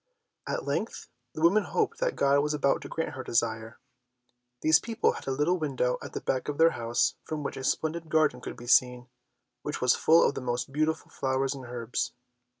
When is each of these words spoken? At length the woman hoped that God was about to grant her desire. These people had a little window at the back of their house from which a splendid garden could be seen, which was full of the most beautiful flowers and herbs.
At 0.47 0.65
length 0.65 1.09
the 1.35 1.43
woman 1.43 1.61
hoped 1.65 1.99
that 1.99 2.15
God 2.15 2.39
was 2.41 2.55
about 2.55 2.81
to 2.81 2.89
grant 2.89 3.13
her 3.13 3.23
desire. 3.23 3.79
These 4.61 4.79
people 4.79 5.11
had 5.11 5.27
a 5.27 5.31
little 5.31 5.59
window 5.59 5.99
at 6.01 6.13
the 6.13 6.21
back 6.21 6.47
of 6.49 6.57
their 6.57 6.71
house 6.71 7.13
from 7.23 7.43
which 7.43 7.55
a 7.55 7.63
splendid 7.63 8.09
garden 8.09 8.41
could 8.41 8.57
be 8.57 8.65
seen, 8.65 9.09
which 9.61 9.79
was 9.79 9.93
full 9.93 10.27
of 10.27 10.33
the 10.33 10.41
most 10.41 10.71
beautiful 10.73 11.11
flowers 11.11 11.53
and 11.53 11.65
herbs. 11.65 12.13